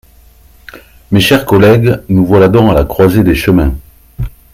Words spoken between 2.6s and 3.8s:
à la croisée des chemins.